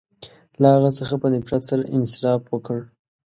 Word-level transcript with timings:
•له 0.61 0.67
هغه 0.75 0.89
څخه 0.99 1.15
په 1.21 1.27
نفرت 1.33 1.61
سره 1.69 1.83
انصراف 1.95 2.41
وکړ. 2.47 2.79